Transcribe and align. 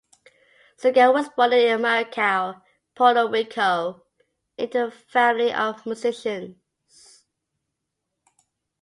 Segarra 0.79 1.13
was 1.13 1.29
born 1.29 1.53
in 1.53 1.79
Maricao, 1.81 2.63
Puerto 2.95 3.27
Rico 3.27 4.03
into 4.57 4.85
a 4.85 4.89
family 4.89 5.53
of 5.53 5.85
musicians. 5.85 7.23